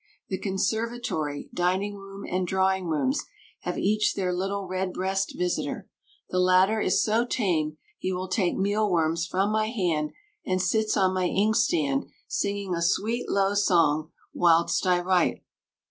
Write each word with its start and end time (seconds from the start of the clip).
The 0.29 0.39
conservatory, 0.39 1.47
dining 1.53 1.95
room, 1.95 2.25
and 2.27 2.47
drawing 2.47 2.87
rooms 2.87 3.21
have 3.59 3.77
each 3.77 4.15
their 4.15 4.33
little 4.33 4.65
redbreast 4.67 5.35
visitor; 5.37 5.87
the 6.31 6.39
latter 6.39 6.81
is 6.81 7.03
so 7.03 7.23
tame 7.23 7.77
he 7.99 8.11
will 8.11 8.27
take 8.27 8.57
meal 8.57 8.89
worms 8.89 9.27
from 9.27 9.51
my 9.51 9.67
hand, 9.69 10.09
and 10.43 10.59
sits 10.59 10.97
on 10.97 11.13
my 11.13 11.25
inkstand 11.27 12.07
singing 12.27 12.73
a 12.73 12.81
sweet, 12.81 13.29
low 13.29 13.53
song 13.53 14.11
whilst 14.33 14.87
I 14.87 15.01
write. 15.01 15.43